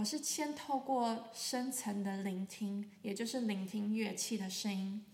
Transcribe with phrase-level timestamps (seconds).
[0.00, 5.04] 我是先透过深层的聆听，也就是聆听乐器的声音。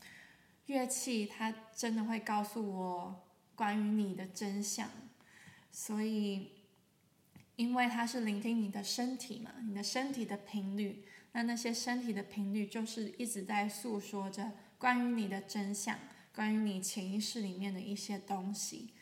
[0.66, 3.25] 乐器它真的会告诉我
[3.57, 4.88] 关于你的真相，
[5.72, 6.53] 所以
[7.57, 15.98] 因为它是聆听你的身体嘛，你的身体的频率，那那些身体的频率就是一直在诉说着关于你的真相，
[16.32, 18.93] 关于你潜意识里面的一些东西。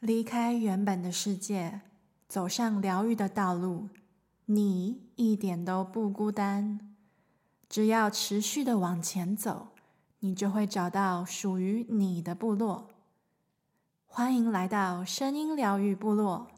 [0.00, 1.82] 离开原本的世界，
[2.26, 3.90] 走上疗愈的道路，
[4.46, 6.94] 你一点都不孤单，
[7.68, 9.68] 只要持续的往前走。
[10.20, 12.88] 你就会找到属于你的部落。
[14.06, 16.48] 欢迎来到声音疗愈部落。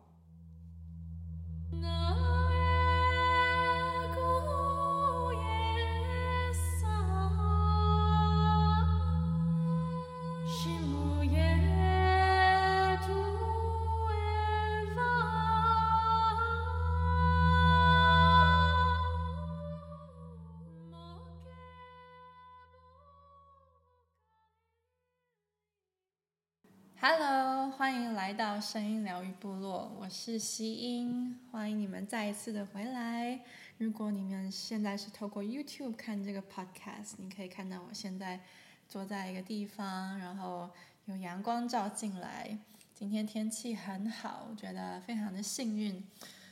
[28.29, 33.41] 来到声音疗愈部落，我是希音，欢迎你们再一次的回来。
[33.79, 38.39] 如果你们现在是透过 YouTube 看这个 Podcast，你可以看到我现在
[38.87, 40.69] 坐在一个地方，然后
[41.07, 42.59] 有阳光照进来。
[42.95, 46.07] 今天天气很好，我觉得非常的幸运。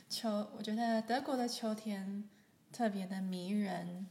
[0.09, 2.27] 秋，我觉得德国的秋天
[2.73, 4.07] 特别的迷人，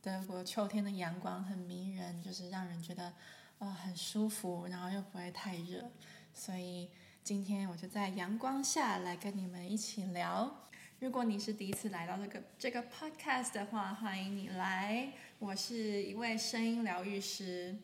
[0.00, 3.12] 德国秋天的阳光很迷人，就是让人觉得。
[3.58, 5.88] 哦，很舒服，然后又不会太热，
[6.34, 6.90] 所以
[7.24, 10.68] 今天我就在阳光下来跟你们一起聊。
[10.98, 15.12] 如果你是第一次来到这个这个 podcast 的话，欢迎你来。
[15.38, 17.78] 我是一位声音疗愈师，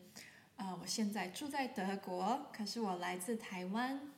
[0.57, 4.11] 啊、我现在住在德国，可是我来自台湾。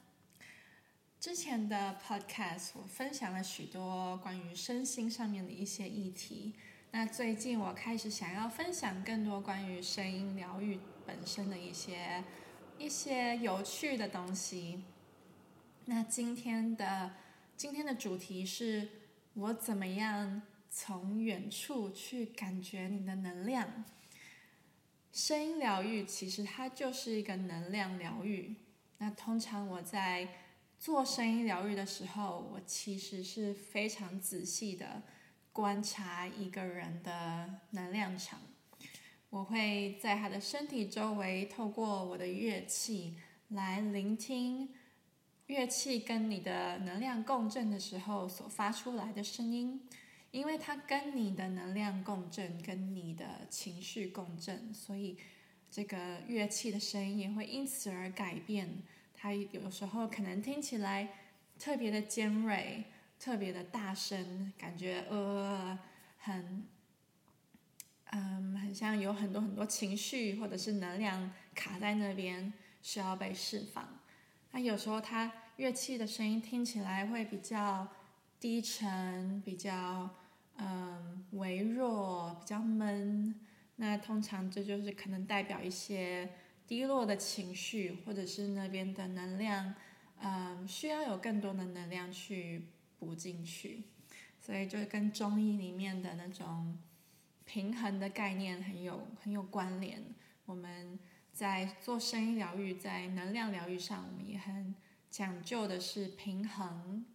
[1.19, 6.55] 之前的 podcast 我分享了许多关于身心上面的一些议题。
[6.89, 12.23] 那最近我开始想要分享更多关于声音疗愈本身的一些
[12.79, 14.83] 一些有趣的东西。
[15.93, 17.11] 那今天的
[17.57, 18.87] 今天的主题是
[19.33, 23.83] 我怎么样从远处去感觉你的能量。
[25.11, 28.55] 声音疗愈其实它就是一个能量疗愈。
[28.99, 30.29] 那通常我在
[30.79, 35.03] 做声音疗愈的时候，我其实是非常仔细的。
[35.51, 38.39] 观察一个人的能量场，
[39.29, 43.17] 我会在他的身体周围，透过我的乐器
[43.49, 44.69] 来聆听
[45.51, 49.81] 乐器跟你的能量共振的时候所发出来的声音，
[50.31, 55.17] 因为它跟你的能量共振，跟你的情绪共振，所以
[55.69, 58.81] 这个乐器的声音也会因此而改变。
[59.13, 61.09] 它有时候可能听起来
[61.59, 62.85] 特别的尖锐。
[63.23, 65.77] 特别的大声，感觉呃
[66.17, 66.65] 很，
[68.05, 72.51] 嗯，很像有很多很多情绪或者是能量卡在那边，
[72.81, 73.87] 需要被释放。
[74.49, 77.87] 那有时候它乐器的声音听起来会比较
[78.39, 80.09] 低沉，比较
[80.57, 83.33] 嗯微弱，比较闷。
[83.75, 86.29] 那通常这就是可能代表一些
[86.67, 89.73] 低落的情绪，或者是那边的能量，
[90.19, 92.67] 嗯，需要有更多的能量去。
[93.01, 93.81] 补进去，
[94.39, 96.77] 所以就跟中医里面的那种
[97.45, 100.03] 平衡的概念很有很有关联。
[100.45, 100.99] 我们
[101.33, 104.75] 在做声音疗愈，在能量疗愈上，我们也很
[105.11, 107.05] 讲究的是平衡。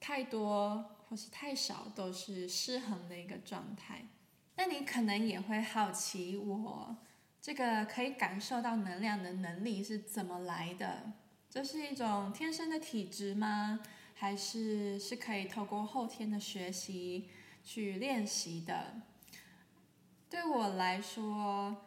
[0.00, 4.06] 太多或是太少都是失衡的一个状态。
[4.56, 6.96] 那你可能也会好奇，我
[7.40, 11.12] 这个可以感受到能量的能力是怎么来的？
[11.48, 13.80] 这是一种天生的体质吗？
[14.14, 17.28] 还是是可以透过后天的学习
[17.64, 19.02] 去练习的。
[20.28, 21.84] 对我来说，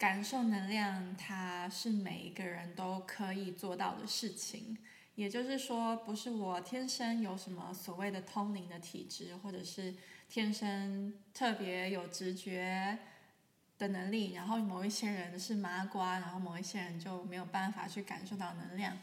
[0.00, 4.78] 感受能量，它是每一个人都可以做到的事情。
[5.14, 9.94] 也就是说，不是我天生有什么所谓的通灵的体质，或者是
[10.30, 12.98] 天生特别有直觉
[13.76, 18.96] 的能力，然后某一些人是麻瓜，然后某一些人就没有办法去感受到能量。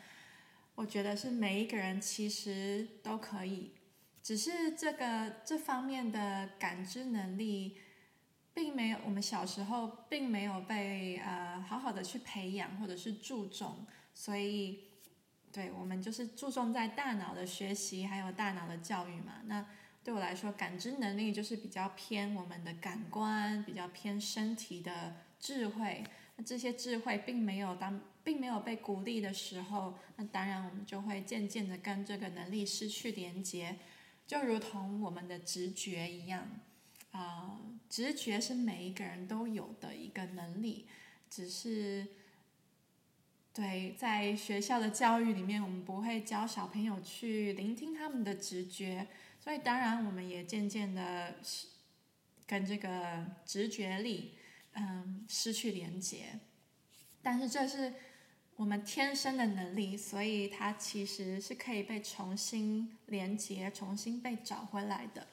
[0.74, 3.74] 我觉得是每一个人其实都可以，
[4.24, 7.78] 只是这个这方面的感知能力，
[8.58, 14.80] 并没有我们小时候并没有被呃好好的去培养或者是注重，所以
[15.52, 19.44] 对我们就是注重在大脑的学习还有大脑的教育嘛。
[19.46, 19.64] 那
[20.04, 26.04] 对我来说，感知能力就是比较偏我们的感官，比较偏身体的智慧。
[26.36, 28.02] 那这些智慧并没有当。
[28.28, 33.78] 并没有被鼓励的时候，那当然我们就会渐渐的跟这个能力失去连接。
[34.28, 36.46] 就如同我们的直觉一样，
[37.18, 37.60] 啊、
[37.90, 40.86] 直觉是每一个人都有的一个能力，
[41.30, 42.06] 只是，
[43.52, 49.08] 对，在学校的教育里面，我们不会教小朋友去聆听他们的直觉，
[49.40, 51.36] 所以当然我们也渐渐的
[52.46, 54.36] 跟这个直觉力，
[54.74, 56.40] 嗯，失去连接。
[57.24, 57.94] 但是这是
[58.58, 65.26] 我们天生的能力，所以它其实是可以被重新连接、重新被找回来的。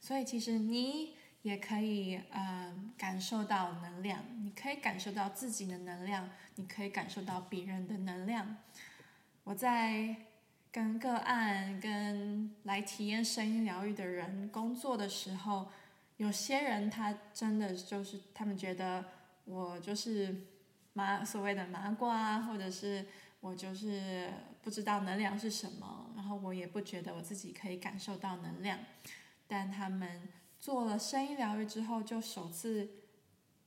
[0.00, 8.56] 所以其实你也可以，嗯，感受到能量，你可以感受到自己的能量，你可以感受到别人的能量。
[9.44, 10.16] 我在
[10.70, 15.70] 跟个案、跟来体验声音疗愈的人工作的时候，
[16.16, 19.04] 有些人他真的就是他们觉得
[19.44, 20.46] 我就是。
[20.94, 23.06] 麻所谓的麻瓜，或者是
[23.38, 24.28] 我就是
[24.62, 28.76] 不知道能量是什么，然后我也不觉得我自己可以感受到能量，
[29.46, 30.20] 但他们
[30.58, 32.90] 做了声音疗愈之后，就首次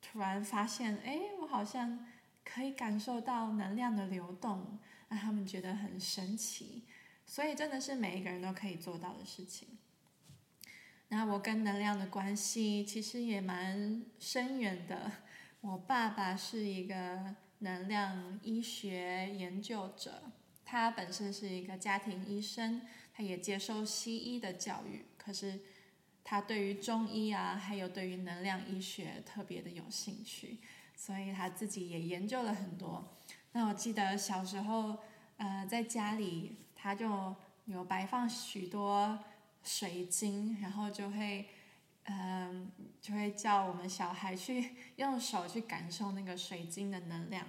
[0.01, 2.05] 突然发现，哎，我好像
[2.43, 6.83] 可以感受到能量的流动，让他们觉得很神奇，
[7.25, 9.77] 所以真的是每一个人都可以做到的事情。
[11.07, 15.11] 那我跟能量的关系其实也蛮深远的。
[15.59, 20.31] 我爸爸是一个能量医学研究者，
[20.65, 22.81] 他本身是一个家庭医生，
[23.13, 25.59] 他也接受西医的教育，可是
[26.23, 30.57] 他对于中医啊，还有对于能量医学特别的有兴趣，
[30.95, 33.15] 所以他自己也研究了很多。
[33.51, 34.97] 那我记得小时候，
[35.37, 37.35] 呃，在家里他就
[37.65, 39.19] 有摆放许多
[39.63, 41.47] 水晶，然后就会。
[42.05, 47.45] 嗯，就会叫我们小孩去用手去感受那个水晶的能量。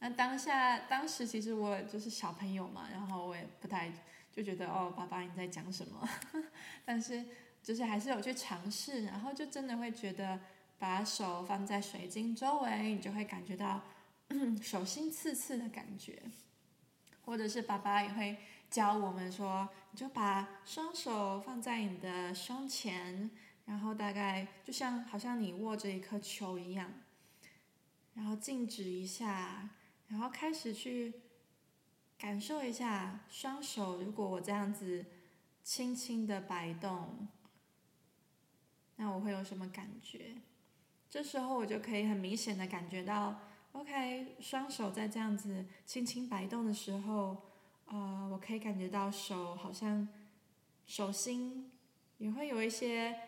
[0.00, 3.90] 那当下，当时其实我就是小朋友嘛，然后我也不太
[4.30, 6.06] 就觉得哦，爸爸你在讲什么？
[6.84, 7.24] 但是
[7.66, 10.38] 就是还是有去尝试，然后就真的会觉得
[10.78, 13.82] 把手放在水晶周围，你就会感觉到
[14.62, 16.22] 手心刺刺的感觉。
[17.24, 18.36] 或者是爸爸也会
[18.70, 23.28] 教我们说，你就把双手放在你的胸前。
[23.64, 26.88] 然后大概就像好像你握着一颗球一样，
[28.14, 29.68] 然后静止一下，
[30.06, 31.12] 然后开始去
[32.16, 34.00] 感受一下双手。
[34.00, 35.04] 如果我这样子
[35.64, 37.26] 轻轻的摆动，
[38.96, 40.34] 那我会有什么感觉？
[41.08, 43.38] 这时候我就可以很明显的感觉到
[43.72, 47.36] ，OK，双手在这样子轻轻摆动的时候，
[47.86, 50.08] 呃，我可以感觉到手好像
[50.86, 51.70] 手心
[52.18, 53.18] 也会有一些。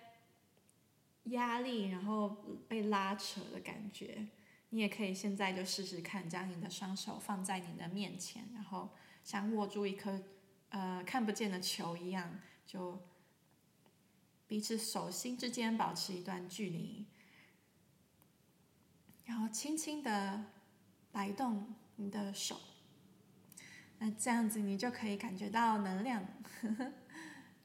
[1.25, 2.31] 压力，然后
[2.67, 4.27] 被拉扯的感觉，
[4.71, 8.89] 你也可以现在就试试看，将你的双手放在你的面前，然后
[9.23, 10.19] 像握住一颗
[10.71, 12.99] 呃看不见的球一样，就
[14.49, 17.07] 彼此手心之间保持一段距离，
[19.25, 20.47] 然后轻轻的
[21.13, 22.59] 摆动你的手，
[23.99, 26.25] 那这样子你就可以感觉到能量，
[26.63, 26.93] 呵呵，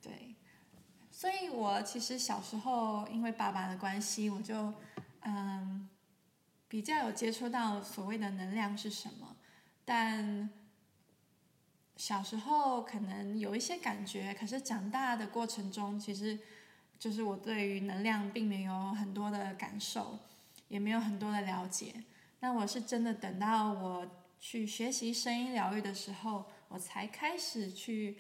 [0.02, 0.36] 对。
[1.10, 4.74] 所以，我其实小时候因为爸爸的关系，我就
[5.22, 5.88] 嗯
[6.68, 9.38] 比较有接触到所谓的能量是什么。
[9.86, 10.50] 但
[11.96, 16.40] 小时候可能有一些感觉，可是长大的过程中，其实
[17.04, 20.18] 就是我对于能量并没有很多的感受，
[20.70, 21.94] 也没有很多的了解。
[22.40, 28.18] 那我是真的等到我去学习声音疗愈的时候，我才开始去。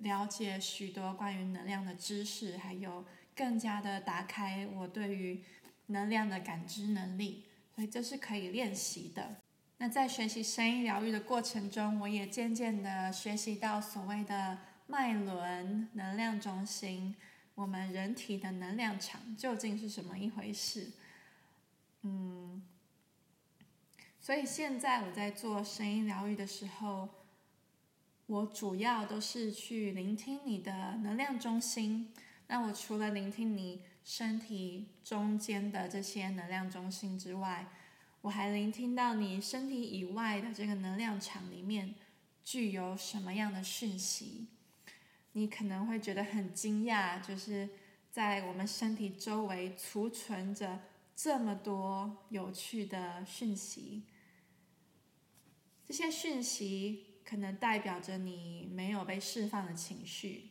[0.00, 3.02] 了解许多关于能量的知识，还有
[3.34, 5.42] 更加的打开我对于
[5.86, 9.36] 能量的感知能力，所以这是可以练习的。
[9.78, 17.16] 那在学习声音疗愈的过程中，我也渐渐的学习到所谓的脉轮能量中心，
[17.56, 20.92] 我们人体的能量场究竟是什么一回事？
[22.02, 22.62] 嗯，
[24.20, 27.08] 所以现在我在做声音疗愈的时候。
[28.28, 32.12] 我主要都是去聆听你的能量中心。
[32.48, 37.68] 那我除了聆听你身体中间的这些能量中心之外，
[38.22, 41.94] 我还聆听到你身体以外的这个能量场里面
[42.42, 44.48] 具有什么样的讯息。
[45.36, 47.68] 你可能会觉得很惊讶，就是
[48.10, 50.80] 在我们身体周围储存着
[51.14, 54.04] 这么多有趣的讯息。
[55.84, 57.12] 这些讯息。
[57.28, 60.50] 可能代表着你没有被释放的情绪，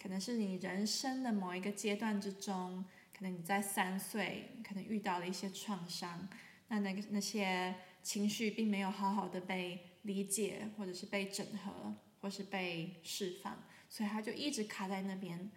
[0.00, 6.26] 可能是你人生的某一个阶段之中，可能你在三岁，可能遇到了一些创伤，
[6.68, 13.62] 那那个那些情绪并没有好好的被理解，或者是被整合，或是被释放，
[13.94, 15.52] 所以他就一直卡在那边。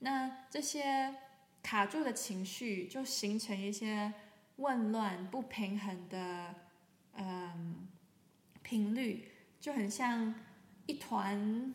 [0.00, 1.14] 那这些
[1.62, 4.12] 卡住的情绪就形成一些
[4.56, 6.52] 紊乱、不平衡的
[7.12, 7.86] 嗯
[8.64, 10.34] 频率，就很像
[10.86, 11.72] 一团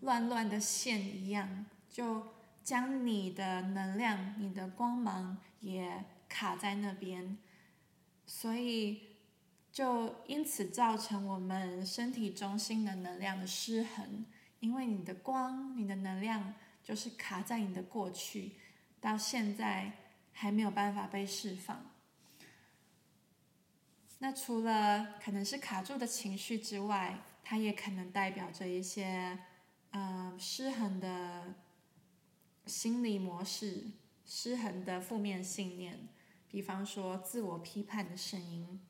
[0.00, 7.38] 乱乱的线一样，就将你的能量、你的光芒也卡在那边，
[8.26, 9.12] 所以。
[9.72, 14.26] 就因此造成我们身体中心的能量的失衡，
[14.62, 16.54] 因为你的光、你的能量
[16.84, 18.52] 就是卡在你的过去，
[19.00, 19.90] 到现在
[20.30, 21.90] 还没有办法被释放。
[24.20, 29.36] 那除了可能是卡住的情绪之外，它也可能代表着一些
[29.90, 31.56] 呃失衡的
[32.66, 33.90] 心理模式、
[34.24, 36.08] 失衡的负面信念，
[36.48, 38.80] 比方说自我批判的声音。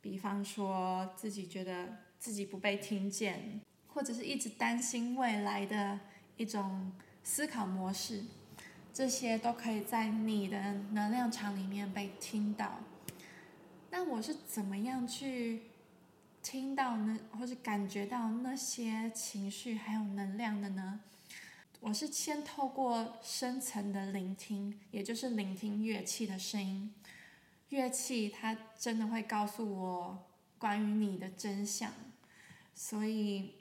[0.00, 3.60] 比方说，自己觉得自己不被听见，
[3.94, 6.00] 或者是一直担心未来的
[6.36, 8.24] 一种思考模式，
[8.92, 12.80] 这些都可以在你的能量场里面被听到。
[13.90, 15.62] 那我是怎么样去
[16.42, 21.00] 听到呢，或者感觉到那些情绪还有能量的呢？
[21.80, 26.92] 我是先透过深层的聆听，也就是聆听乐器的声音。
[27.68, 30.24] 乐器它真的会告诉我
[30.58, 31.92] 关于你的真相，
[32.74, 33.54] 所以，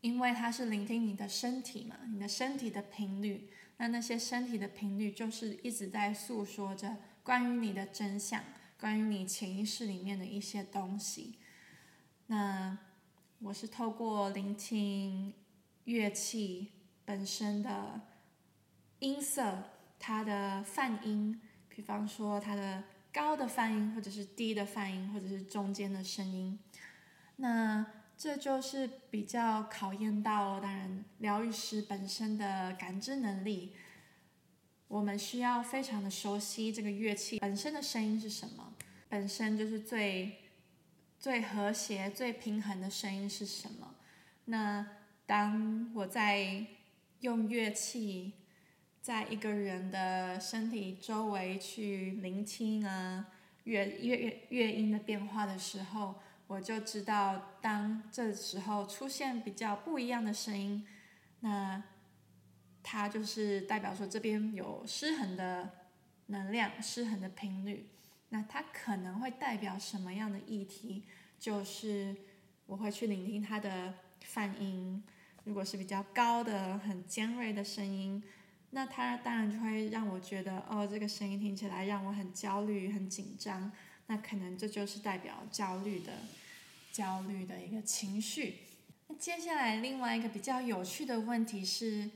[0.00, 8.42] 因为它是聆听你的身体嘛，你的身体的频率，那那些身体的频率就是一直在诉说着关于你的真相，
[8.78, 11.38] 关于你潜意识里面的一些东西。
[12.26, 12.78] 那
[13.40, 15.34] 我是透过聆听
[15.84, 16.72] 乐器
[17.04, 18.00] 本身的
[18.98, 22.84] 音色，它的泛音，比方说它的。
[23.12, 26.58] 高的泛音，或者是低的泛音，或者是中间的声音，
[27.36, 27.82] 那
[28.16, 33.74] 这就是比较考验到，当然疗愈师本身的感知能力。
[34.88, 38.74] 我们需要非常的熟悉这个乐器本身的声音是什么，
[39.08, 40.38] 本身就是最
[41.18, 43.94] 最和谐、最平衡的声音是什么。
[44.46, 44.86] 那
[45.26, 46.66] 当我在
[47.20, 48.32] 用乐器。
[49.06, 53.24] 在一个人的身体周围去聆听啊，
[53.62, 56.16] 乐乐乐乐音的变化的时候，
[56.46, 60.86] 我就知道，当这时候出现比较不一样的声音，
[61.40, 61.82] 那
[62.82, 65.68] 它就是代表说这边有失衡的
[66.26, 67.90] 能量、失衡的频率。
[68.28, 71.04] 那它可能会代表什么样的议题？
[71.38, 72.14] 就是
[72.66, 75.02] 我会去聆听它的泛音，
[75.44, 78.22] 如果是比较高的、很尖锐的声音。
[78.70, 83.70] 那它当然就会让我觉得，哦，这个声音听起来让我很焦虑、很紧张。
[84.06, 86.12] 那可能这就是代表焦虑的、
[86.92, 88.58] 焦虑的一个情绪。
[89.08, 92.10] 那接下来另外一个比较有趣的问题是，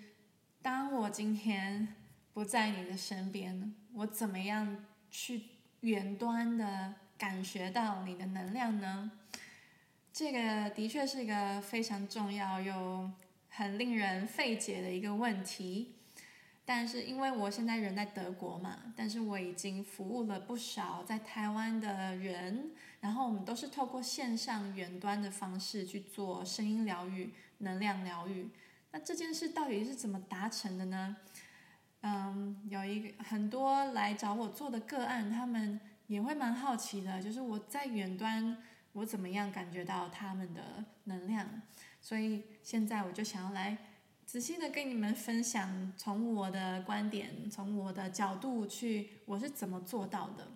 [0.63, 1.95] 当我今天
[2.33, 5.43] 不在你的身边，我怎么样去
[5.81, 9.11] 远端的感觉到你的能量呢？
[10.13, 13.11] 这个的确是一个非常重要又
[13.49, 15.95] 很令人费解的一个问题。
[16.65, 28.49] 但是因为我现在人在德国嘛，但是我已经服务了不少在台湾的人，然后我们都是透过线上远端的方式去做声音疗愈、能量疗愈。
[28.93, 31.17] 那这件事到底是怎么达成的呢？
[32.03, 38.57] 嗯，有一个很多来找我做的个案，他们也会蛮好奇的，就是我在远端
[38.93, 41.61] 我怎么样感觉到他们的能量，
[42.01, 43.77] 所以现在我就想要来。
[44.31, 50.47] 仔细的跟你们分享，从我的观点，从我的角度去，我是怎么做到的。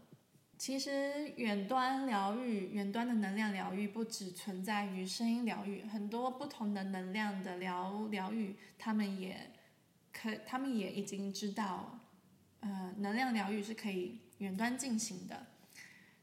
[0.57, 9.51] 其实远端疗愈，远端的能量疗愈不只存在于声音疗愈，很多不同的能量的疗疗愈，他们也
[10.13, 11.99] 可，他们也已经知道，
[12.61, 15.49] 呃，能量疗愈是可以远端进行的。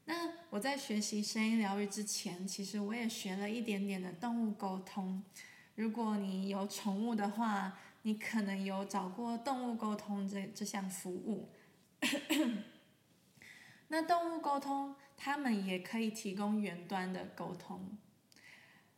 [0.05, 5.21] 那我在学习声音疗愈之前，其实我也学了一点点的动物沟通。
[5.81, 11.49] 如果你有宠物的话，你可能有找过动物沟通这这项服务。
[13.87, 17.97] 那动物沟通，他们也可以提供远端的沟通。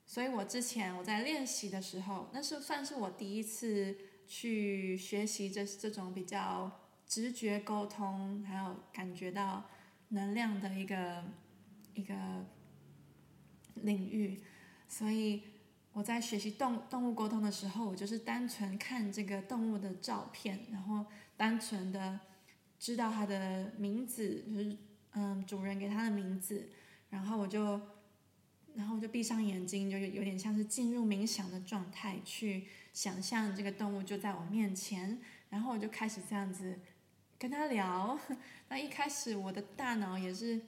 [0.05, 3.97] 所以我之前我在练习的时候，那是算是我第一次
[4.27, 6.69] 去学习这这种比较
[7.07, 9.63] 直觉沟通，还有感觉到
[10.09, 11.23] 能量的一个
[11.93, 12.13] 一个
[13.75, 14.43] 领域，
[14.89, 15.43] 所以。
[15.93, 21.05] 我在学习动动物沟通的时候，我就是单纯看这个动物的照片，然后
[21.37, 22.19] 单纯的
[22.79, 24.77] 知道它的名字，就是
[25.11, 26.67] 嗯主人给它的名字，
[27.11, 27.79] 然后我就，
[28.73, 36.79] 然后我就闭上眼睛，就有有点像是进入冥想的状态，去想象这个动物就在我面前，然后我就开始这样子
[37.37, 38.19] 跟他聊。
[38.67, 40.59] 那一开始我的大脑也是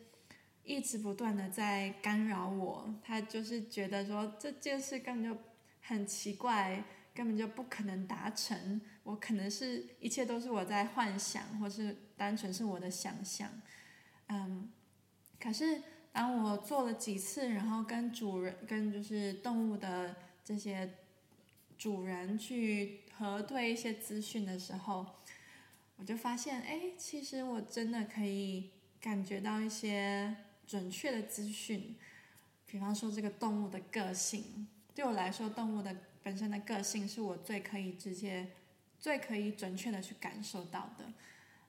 [0.66, 5.40] 一直不断的在干扰我，他就是觉得说这件事根本就
[5.82, 8.82] 很奇怪，根本就不可能达成。
[9.04, 13.50] 我可能是一切都是我在幻想，或是单纯是我的想象。
[14.28, 14.72] 嗯，
[15.40, 20.96] 可是当我做了几次，然后跟主人、跟就是动物的这些
[21.78, 25.06] 主人去核对一些资讯的时候，
[25.98, 30.36] 我就发现，哎，其实我真的可以感觉到一些
[30.68, 31.96] 准确的资讯。
[32.68, 38.52] 比方说，这个动物的个性，对我来说，动物的本身的个性是我最可以直接、
[39.00, 41.06] 最可以准确的去感受到的。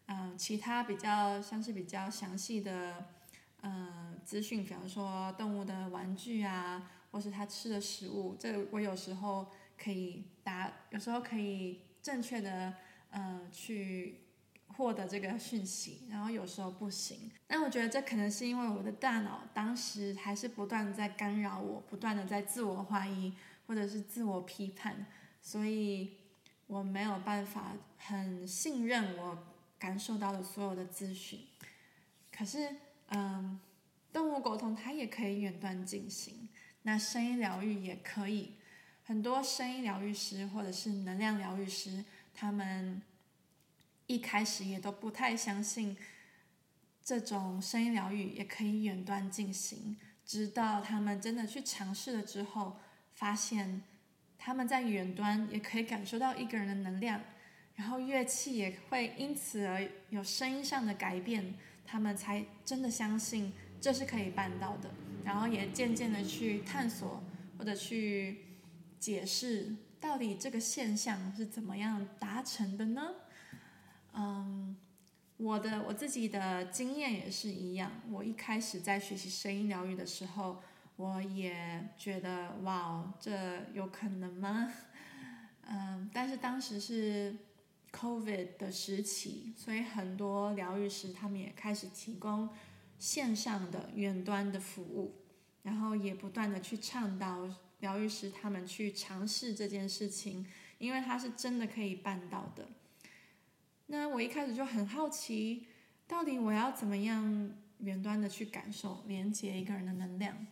[0.06, 3.06] 嗯，其他比较像是比较详细的，
[3.62, 9.46] 嗯，资讯，比方说动物的玩具啊，或是它吃的食物，这我有时候
[9.78, 12.74] 可以答，有时候可以正确的，
[13.10, 14.20] 嗯，去
[14.68, 17.30] 获得这个讯息，然后有时候不行。
[17.46, 23.32] 但我觉得这可能是因为我的大脑当时还是不断在干扰我，不断的在自我怀疑
[23.66, 25.06] 或者是自我批判，
[25.40, 26.16] 所以
[26.66, 29.38] 我没有办法很信任我。
[29.78, 31.38] 感受到的所有的资讯，
[32.32, 32.76] 可是，
[33.08, 33.60] 嗯，
[34.10, 36.48] 动物沟通它也可以远端进行，
[36.82, 38.54] 那声音疗愈也可以。
[39.04, 43.02] 很多声音疗愈师或者是能量疗愈师，他们
[44.06, 45.96] 一开始也都不太相信
[47.02, 52.76] 这种声音疗愈也可以远端进行，直到他们真的去尝试了之后，
[53.14, 53.82] 发现
[54.38, 57.20] 他们在远端也可以感受到一个人的能量。
[57.74, 64.90] 然后乐器也会因此而有声音上的改变，他们才真的相信这是可以办到的。
[65.24, 67.22] 然后也渐渐的去探索
[67.58, 68.38] 或者去
[68.98, 73.14] 解释，到底这个现象是怎么样达成的呢？
[74.16, 74.76] 嗯，
[75.36, 77.92] 我的我自己的经验也是一样。
[78.10, 80.60] 我一开始在学习声音疗愈的时候，
[80.96, 84.72] 我也觉得哇，这有可能吗？
[85.68, 87.36] 嗯，但是当时是。
[87.92, 92.50] COVID 的时期，所以很多疗愈师他们也开始提供
[92.98, 95.14] 线上的远端的服务，
[95.62, 97.48] 然后也不断的去倡导
[97.78, 100.44] 疗愈师他们去尝试这件事情，
[100.76, 102.68] 因为它是真的可以办到的。
[103.86, 105.66] 那我一开始就很好奇，
[106.06, 110.46] 到底我要怎么样远端的去感受连接一个人的能量？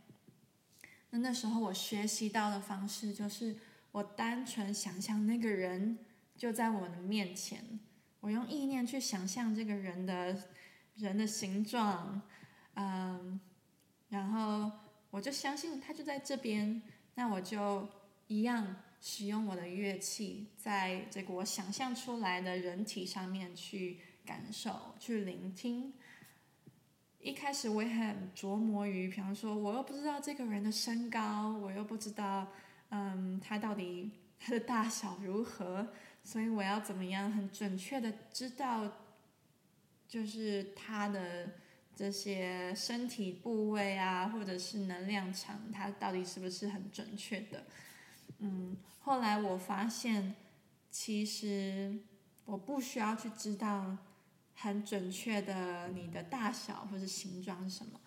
[1.10, 3.56] 那那时候我学习到的方式就是，
[3.92, 5.98] 我单纯想象那个人。
[6.36, 7.78] 就在我的面前，
[8.18, 10.36] 我用意念去想象这个人的
[10.96, 12.20] 人的形状，
[12.74, 13.38] 嗯，
[14.08, 14.68] 然后
[15.10, 16.82] 我就相信他就在这边，
[17.14, 17.88] 那我就
[18.26, 18.74] 一样
[19.06, 25.92] 使用我的乐器，在这个我想象出来的人体上面去感受、去聆听。
[27.20, 32.50] 一开始我也很琢磨于，比方说，我又不知道这个人的身高，我又不知道，
[32.88, 35.86] 嗯，他到底 他的大小如何。
[36.22, 38.90] 所以我要怎么样很准确的知道，
[40.08, 41.50] 就是他的
[41.94, 47.62] 这些身体部位啊，或者是能量场，它到底是不是很准确的？
[49.04, 50.34] 后来我发现，
[50.90, 52.00] 其实
[52.46, 53.98] 我不需要去知道
[54.54, 58.00] 很准确的你的大小或者形状什么。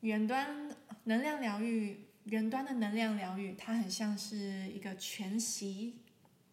[0.00, 0.68] 远端
[1.04, 6.00] 能量疗愈，远端的能量疗愈，它很像是一个全息。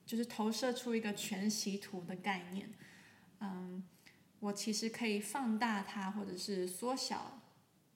[0.03, 2.69] 就是投射出一个全息图的概念，
[3.39, 3.81] 嗯，
[4.41, 7.39] 我其实可以放大它，或者是缩小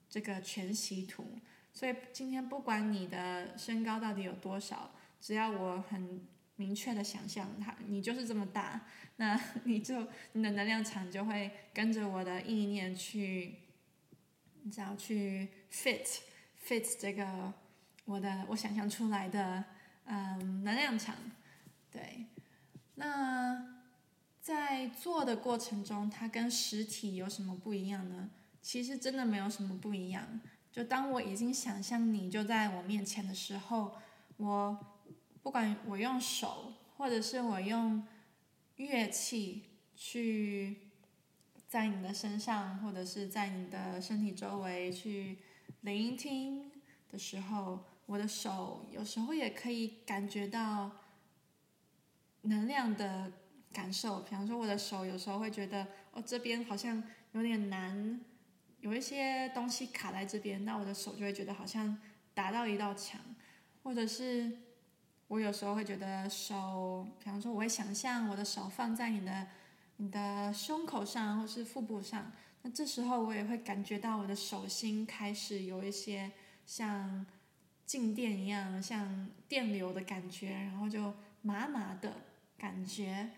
[0.07, 1.37] 这个全息图。
[1.73, 4.94] 所以今天不管你的身高到底有多少，
[5.25, 6.21] 只要我很
[6.55, 8.85] 明确的想象它，你就是这么大，
[9.17, 13.55] 那你就你的能量场就会跟着我的意念去，
[14.61, 16.19] 你只要去 fit
[16.63, 17.51] fit 这个
[18.05, 19.65] 我的我想象出来的
[20.03, 21.15] 嗯能量场。
[21.91, 22.27] 对，
[22.93, 23.81] 那
[24.39, 28.29] 在做的过程中，它跟实体有什么不一样呢？
[28.61, 30.39] 其实真的没有什么不一样。
[30.71, 33.95] 就当我已经想象你就在我面前的时候，
[34.37, 34.94] 我
[35.45, 38.03] 不管我用手，或者是我用
[38.77, 39.61] 乐器
[39.95, 40.89] 去
[41.67, 45.37] 在你的身上，或者是在你的身体周围去
[45.81, 46.71] 聆听
[47.11, 50.89] 的时候，我的手有时候也可以感觉到。
[52.47, 53.31] 能量的
[53.71, 58.19] 感受，比方说我的手有时候会觉得，哦，这边好像有点难，
[58.81, 61.97] 有一些东西卡在这边，那我的手就会觉得好像
[62.35, 63.19] 打到一道墙，
[63.81, 64.59] 或者是
[65.27, 69.47] 我有时候会觉得手，比方说，我会想象我的手放在你的
[69.97, 72.31] 你的胸口上，或是腹部上。
[72.61, 76.31] 那这时候我也会感觉到我的手心开始有一些
[76.65, 77.25] 像
[77.85, 82.13] 静电一样，像电流的感觉，然后就麻麻的
[82.57, 83.29] 感觉，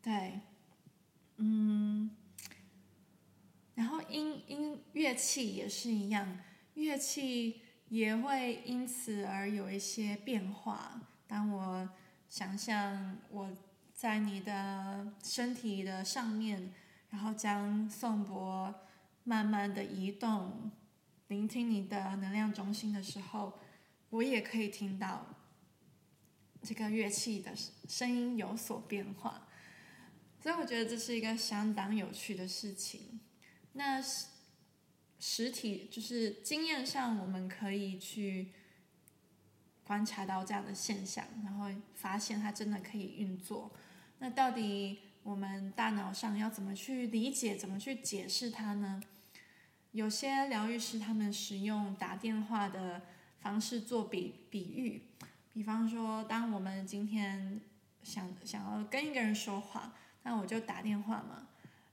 [0.00, 0.40] 对，
[1.38, 2.10] 嗯，
[3.74, 6.38] 然后音音乐器也是一样，
[6.74, 11.00] 乐器也会因此而有一些变化。
[11.28, 11.88] 当我
[12.28, 13.56] 想象我
[13.92, 16.72] 在你的身体的上面，
[17.10, 18.74] 然后将颂钵
[19.24, 20.70] 慢慢的移动，
[21.28, 23.58] 聆听你的能量中心的时候，
[24.10, 25.26] 我也可以听到
[26.62, 27.52] 这个乐器的
[27.88, 29.48] 声音有所变化。
[30.40, 33.20] 所以我觉得这是一个相当有趣的事情。
[33.72, 34.00] 那
[35.18, 38.52] 实体就是经验上，我们可以去。
[39.86, 43.70] 观察到这样的现象，然后发现它真的可以运作。
[44.18, 49.00] 那到底我们大脑上要怎么去理解、怎么去解释它呢？
[49.92, 53.02] 有些疗愈师他们使用打电话的
[53.40, 55.02] 方式做比比喻，
[55.52, 57.60] 比方说，当我们今天
[58.02, 61.48] 想想要跟一个人说话，那我就打电话嘛。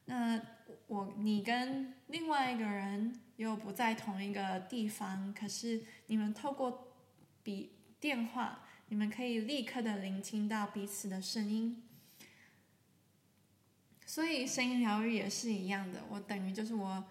[0.06, 0.42] 那
[0.88, 6.94] 我你跟另外一个人又不在同一个地方，可是你们透过
[7.42, 7.73] 比
[8.04, 11.82] 电话，你们可以立刻的聆听到彼此的声音，
[14.06, 16.04] 所以声音疗愈也是一样的。
[16.10, 17.06] 我等于就是我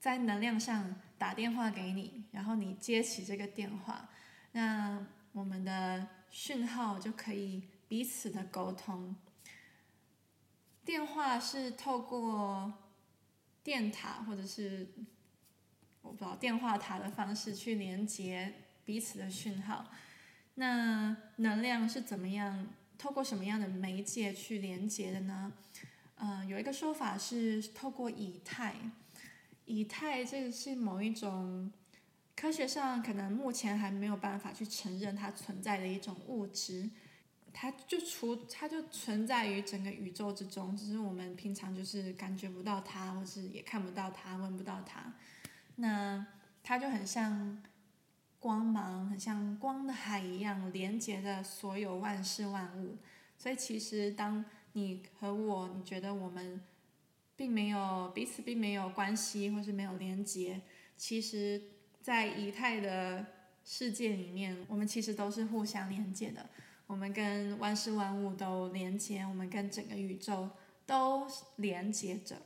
[0.00, 4.08] 在能量上打电话给你，然后你接起这个电话，
[4.52, 9.14] 那我们的讯号就可以彼此的沟通。
[10.86, 12.72] 电话是透过
[13.62, 14.88] 电塔或者是
[16.00, 18.54] 我不知道电话塔的方式去连接。
[18.84, 19.86] 彼此的讯号，
[20.56, 22.66] 那能量是怎么样？
[22.98, 25.52] 透过什么样的媒介去连接的呢？
[26.14, 28.76] 呃，有一个说法是透过以太，
[29.64, 31.72] 以太这个是某一种
[32.36, 36.88] 科学上可能目前还没有办法去承认它存在的一种物质，
[37.52, 45.12] 它就除它就存在于整个宇宙之中，只是我们平常就是感觉不到它，或是也看不到它，闻不到它。
[45.74, 46.24] 那
[46.62, 47.60] 它就很像。
[48.42, 52.96] 光芒很像光的海一样，连接着所有万事万物。
[53.38, 56.60] 所以其实，当你和我，你觉得我们
[57.36, 60.60] 并没有彼此，并没有关系，或是没有连接，
[60.96, 61.62] 其实，
[62.00, 63.24] 在以太的
[63.64, 66.44] 世界里面，我们其实都是互相连接的。
[66.88, 70.50] 我们跟万事万物都连接，我们跟整个宇宙
[70.84, 72.42] 都连接着。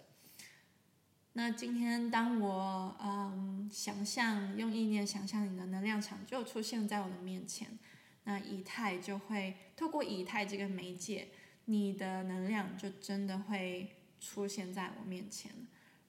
[1.38, 7.78] 那今天，当我嗯想象用意念想象你的能量场就出现在我的面前，
[8.24, 11.28] 那以太就会透过以太这个媒介，
[11.66, 15.52] 你的能量就真的会出现在我面前，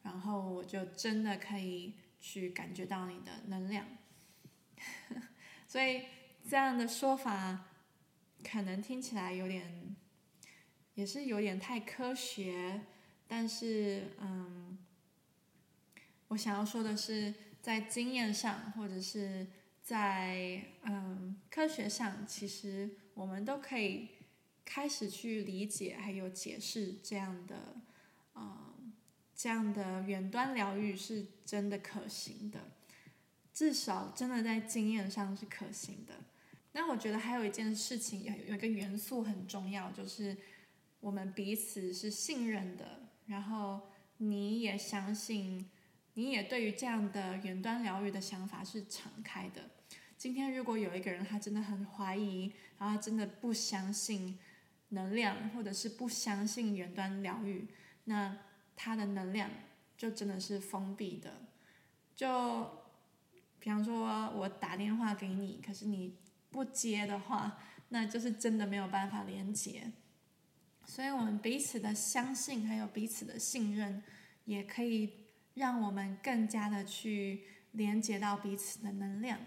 [0.02, 3.86] 然后我就真的可以去感觉到你的能量。
[5.68, 6.06] 所以
[6.48, 7.66] 这样的说法
[8.50, 9.94] 可能听起来有点，
[10.96, 12.80] 也是有点太科学，
[13.28, 14.67] 但是嗯。
[16.30, 19.48] 我想要说的是，在经验上，或者是
[19.82, 24.10] 在嗯科学上，其实我们都可以
[24.66, 27.78] 开始去理解，还有解释这样的，
[28.36, 28.92] 嗯，
[29.34, 32.60] 这样的远端疗愈是真的可行的，
[33.54, 36.14] 至少真的在经验上是可行的。
[36.74, 40.36] 那我觉得还有一件事情，有有一个元素很重要，就是
[41.00, 43.80] 我们彼此是信任的，然后
[44.18, 45.70] 你也相信。
[46.18, 49.70] 你也对于这样的远端疗愈的想法是敞开的。
[50.18, 54.40] 今天如果有一个人他真的很怀疑，然后他真的不相信
[54.90, 57.68] 能量，或者是不相信远端疗愈，
[58.06, 58.36] 那
[58.76, 59.48] 他的能量
[59.96, 61.32] 就真的是封闭的。
[62.16, 62.68] 就
[63.60, 66.18] 比方说我打电话给你，可是你
[66.50, 69.92] 不接的话，那就是真的没有办法连接。
[70.84, 74.02] 所以我们彼此的相信，还有彼此的信任，
[74.46, 75.27] 也可以。
[75.58, 79.40] 让我们更加的去连接到彼此的能量。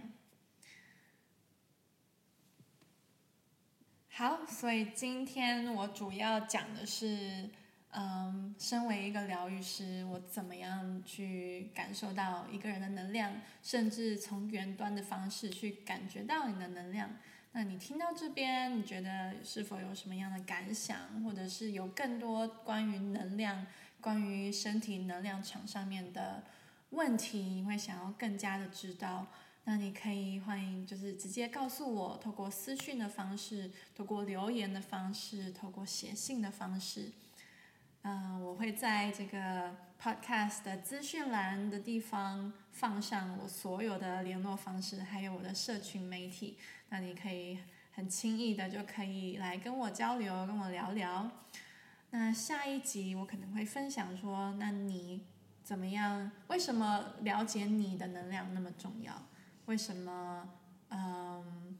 [4.08, 7.48] 好，所以今天我主要讲的是，
[7.92, 17.08] 嗯，身为一个疗愈师，我怎么样去感受到一个人的能量，甚至从远端的方式去感觉到你的能量。
[17.52, 23.66] 那你听到这边，你觉得是否有什么样的感想，或者是有更多关于能量？
[24.00, 26.44] 关于身体能量场上面的
[26.90, 29.26] 问题，你会想要更加的知道，
[29.64, 37.12] 那你可以欢迎就是直接告诉我，透过私讯的方式，透过留言的方式，透过写信的方式。
[38.02, 46.56] 嗯、我会在这个 podcast 的资讯栏的地方放上我所有的联络方式，还有我的社群媒体。
[46.88, 47.58] 那你可以
[47.92, 51.30] 很轻易的就可以来跟我交流，跟我聊聊。
[52.10, 55.24] 那下一集我可能会分享说，那你
[55.62, 56.30] 怎么样？
[56.48, 59.26] 为什么了解你的能量那么重要？
[59.66, 60.48] 为什么？
[60.88, 61.78] 嗯，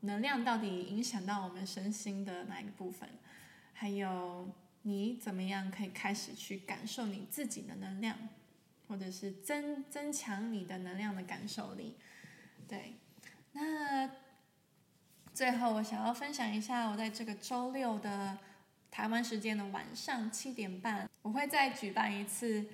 [0.00, 3.06] 能量到底影响到我们身心的哪一个部分？
[3.74, 4.48] 还有
[4.82, 8.16] 你怎么样可以开始去感受你自己的能量，
[8.88, 11.96] 或者是增增强你的能量的感受力？
[12.66, 12.94] 对，
[13.52, 14.10] 那
[15.34, 18.38] 最后我想要分享一下，我在这个周六的
[18.90, 22.66] 台湾时间的晚上七点半，我会再举办一次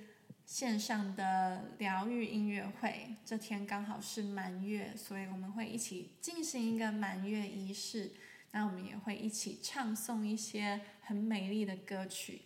[0.45, 3.15] 线上的疗愈音乐会。
[3.23, 8.11] 这天刚好是满月，所以我们会一起进行一个满月仪式。
[8.51, 12.41] 那我们也会一起唱诵一些很美丽的歌曲，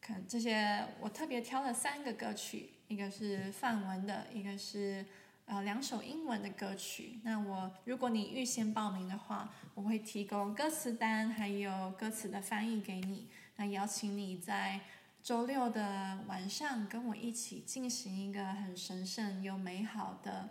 [0.00, 5.04] 看这些我特别挑了三个歌曲，一个是范文的，一个是
[5.48, 7.18] 呃两首英文的歌曲。
[7.24, 13.26] 那我如果你预先报名的话，我会提供歌词单还有歌词的翻译给你。
[13.56, 14.80] 那邀请你在
[15.22, 20.50] 周六的晚上跟我一起进行一个很神圣又美好的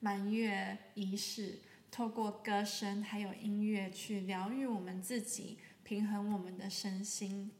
[0.00, 1.60] 满月仪式。
[1.90, 7.52] 透过歌声还有音乐去疗愈我们自己，平衡我们的身心。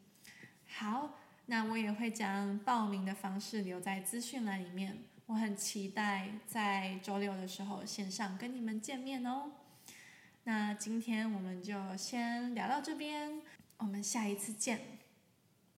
[0.67, 4.97] 好，那我也会将报名的方式留在资讯栏里面。
[5.33, 9.51] 我很期待在周六的时候线上跟你们见面哦。
[10.45, 13.41] 那今天我们就先聊到这边，
[13.79, 14.79] 我们下一次见。